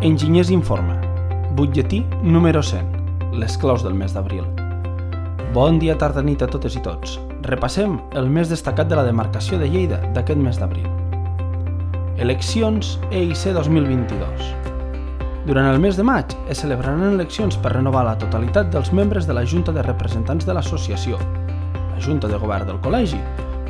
[0.00, 0.94] Enginyers Informa,
[1.56, 4.44] butlletí número 100, les claus del mes d'abril.
[5.52, 7.16] Bon dia, tarda, nit a totes i tots.
[7.42, 10.86] Repassem el més destacat de la demarcació de Lleida d'aquest mes d'abril.
[12.14, 14.54] Eleccions EIC 2022.
[15.50, 19.34] Durant el mes de maig es celebraran eleccions per renovar la totalitat dels membres de
[19.34, 21.18] la Junta de Representants de l'Associació,
[21.74, 23.18] la Junta de Govern del Col·legi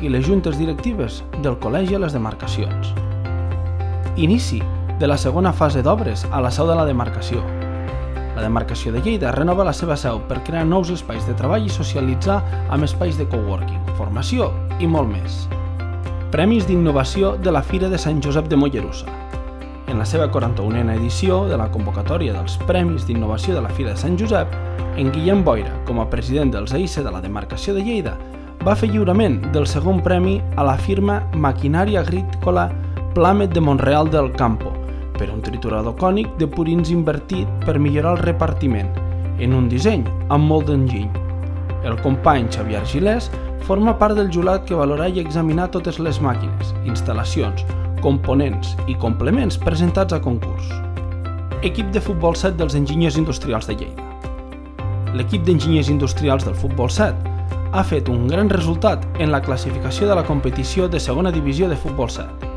[0.05, 2.93] i les juntes directives del Col·legi a les demarcacions.
[4.13, 4.61] Inici
[4.99, 7.39] de la segona fase d'obres a la seu de la demarcació.
[8.35, 11.71] La demarcació de Lleida renova la seva seu per crear nous espais de treball i
[11.71, 14.49] socialitzar amb espais de coworking, formació
[14.79, 15.45] i molt més.
[16.33, 19.07] Premis d'innovació de la Fira de Sant Josep de Mollerussa.
[19.87, 24.03] En la seva 41a edició de la convocatòria dels Premis d'Innovació de la Fira de
[24.03, 24.51] Sant Josep,
[24.99, 28.17] en Guillem Boira, com a president dels EIC de la demarcació de Lleida,
[28.67, 32.67] va fer lliurament del segon premi a la firma Maquinària Agrícola
[33.15, 34.78] Plamet de Montreal del Campo,
[35.19, 38.89] per un triturador cònic de purins invertit per millorar el repartiment,
[39.43, 41.09] en un disseny amb molt d'enginy.
[41.87, 43.29] El company Xavier Gilès
[43.67, 47.65] forma part del jurat que valorarà i examinar totes les màquines, instal·lacions,
[48.03, 50.71] components i complements presentats a concurs.
[51.67, 54.07] Equip de futbol 7 dels enginyers industrials de Lleida.
[55.15, 57.35] L'equip d'enginyers industrials del futbol 7
[57.73, 61.77] ha fet un gran resultat en la classificació de la competició de segona divisió de
[61.77, 62.48] futbol 7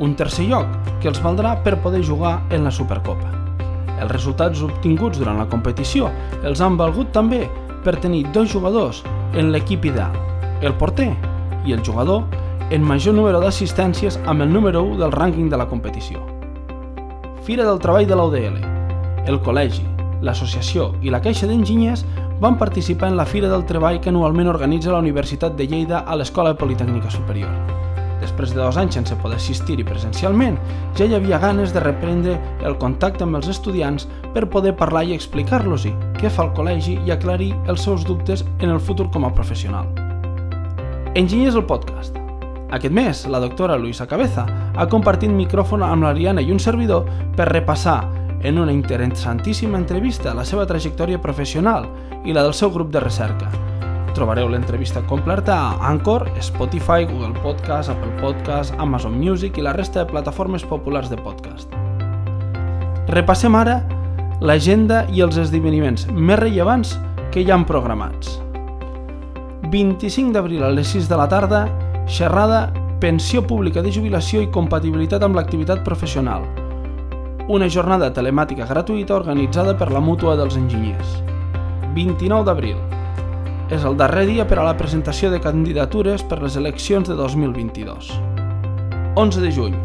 [0.00, 0.66] un tercer lloc
[1.00, 3.30] que els valdrà per poder jugar en la Supercopa.
[4.00, 6.08] Els resultats obtinguts durant la competició
[6.42, 7.44] els han valgut també
[7.84, 9.02] per tenir dos jugadors
[9.36, 10.16] en l'equip ideal,
[10.64, 11.12] el porter
[11.68, 12.24] i el jugador
[12.70, 16.24] en major número d'assistències amb el número 1 del rànquing de la competició.
[17.44, 18.60] Fira del Treball de l'UDL,
[19.26, 19.84] el Col·legi,
[20.22, 22.04] l'Associació i la Caixa d'Enginyers
[22.40, 26.16] van participar en la Fira del Treball que anualment organitza la Universitat de Lleida a
[26.16, 27.89] l'Escola Politècnica Superior
[28.40, 30.56] després de dos anys sense poder assistir-hi presencialment,
[30.96, 35.14] ja hi havia ganes de reprendre el contacte amb els estudiants per poder parlar i
[35.14, 39.34] explicar-los-hi què fa el col·legi i aclarir els seus dubtes en el futur com a
[39.34, 39.90] professional.
[41.14, 42.16] Enginyers el podcast.
[42.70, 44.46] Aquest mes, la doctora Luisa Cabeza
[44.76, 48.04] ha compartit micròfon amb l'Ariana i un servidor per repassar
[48.40, 51.90] en una interessantíssima entrevista la seva trajectòria professional
[52.24, 53.50] i la del seu grup de recerca,
[54.14, 60.02] Trobareu l'entrevista completa a Anchor, Spotify, Google Podcast, Apple Podcast, Amazon Music i la resta
[60.02, 61.70] de plataformes populars de podcast.
[63.10, 63.80] Repassem ara
[64.40, 66.96] l'agenda i els esdeveniments més rellevants
[67.30, 68.38] que hi han programats.
[69.70, 71.64] 25 d'abril a les 6 de la tarda,
[72.10, 72.68] xerrada
[73.00, 76.42] Pensió pública de jubilació i compatibilitat amb l'activitat professional.
[77.48, 81.14] Una jornada telemàtica gratuïta organitzada per la Mútua dels Enginyers.
[81.96, 82.76] 29 d'abril,
[83.70, 88.08] és el darrer dia per a la presentació de candidatures per les eleccions de 2022.
[89.14, 89.76] 11 de juny.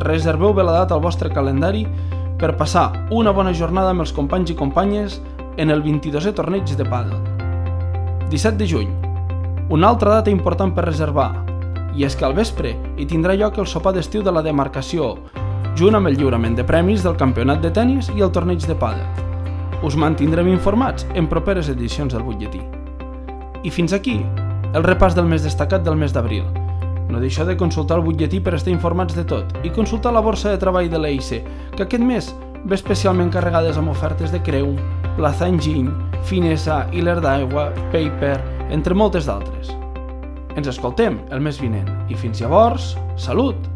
[0.00, 1.84] Reserveu bé la data al vostre calendari
[2.40, 5.18] per passar una bona jornada amb els companys i companyes
[5.60, 7.18] en el 22è torneig de pàdel.
[8.30, 8.88] 17 de juny.
[9.68, 11.32] Una altra data important per reservar,
[11.96, 15.16] i és que al vespre hi tindrà lloc el sopar d'estiu de la demarcació,
[15.76, 19.04] junt amb el lliurament de premis del campionat de tennis i el torneig de pàdel.
[19.84, 22.75] Us mantindrem informats en properes edicions del butlletí.
[23.64, 24.18] I fins aquí,
[24.74, 26.44] el repàs del més destacat del mes d'abril.
[27.08, 30.50] No deixeu de consultar el butlletí per estar informats de tot i consultar la borsa
[30.50, 31.46] de treball de l'EIC,
[31.76, 32.32] que aquest mes
[32.64, 34.74] ve especialment carregades amb ofertes de Creu,
[35.16, 35.92] Plaza Enginy,
[36.26, 38.36] Finesa, Hiler d'Aigua, Paper,
[38.74, 39.70] entre moltes d'altres.
[40.56, 43.70] Ens escoltem el mes vinent i fins llavors, salut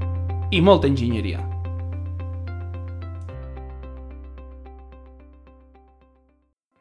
[0.50, 1.49] i molta enginyeria.